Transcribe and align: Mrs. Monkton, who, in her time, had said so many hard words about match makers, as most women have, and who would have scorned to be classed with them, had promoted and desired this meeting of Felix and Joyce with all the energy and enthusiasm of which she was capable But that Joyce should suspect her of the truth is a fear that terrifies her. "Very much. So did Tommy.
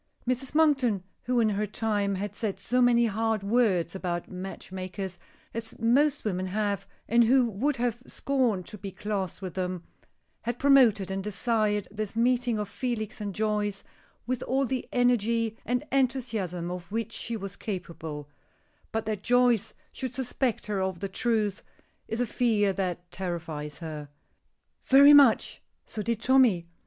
Mrs. 0.27 0.55
Monkton, 0.55 1.03
who, 1.25 1.39
in 1.39 1.49
her 1.49 1.67
time, 1.67 2.15
had 2.15 2.33
said 2.33 2.57
so 2.57 2.81
many 2.81 3.05
hard 3.05 3.43
words 3.43 3.93
about 3.93 4.31
match 4.31 4.71
makers, 4.71 5.19
as 5.53 5.77
most 5.77 6.25
women 6.25 6.47
have, 6.47 6.87
and 7.07 7.25
who 7.25 7.45
would 7.47 7.75
have 7.75 8.01
scorned 8.07 8.65
to 8.65 8.79
be 8.79 8.89
classed 8.89 9.43
with 9.43 9.53
them, 9.53 9.83
had 10.41 10.57
promoted 10.57 11.11
and 11.11 11.23
desired 11.23 11.87
this 11.91 12.15
meeting 12.15 12.57
of 12.57 12.67
Felix 12.67 13.21
and 13.21 13.35
Joyce 13.35 13.83
with 14.25 14.41
all 14.41 14.65
the 14.65 14.89
energy 14.91 15.55
and 15.67 15.85
enthusiasm 15.91 16.71
of 16.71 16.91
which 16.91 17.13
she 17.13 17.37
was 17.37 17.55
capable 17.55 18.27
But 18.91 19.05
that 19.05 19.21
Joyce 19.21 19.75
should 19.91 20.15
suspect 20.15 20.65
her 20.65 20.81
of 20.81 20.99
the 20.99 21.09
truth 21.09 21.61
is 22.07 22.19
a 22.19 22.25
fear 22.25 22.73
that 22.73 23.11
terrifies 23.11 23.77
her. 23.77 24.09
"Very 24.83 25.13
much. 25.13 25.61
So 25.85 26.01
did 26.01 26.23
Tommy. 26.23 26.65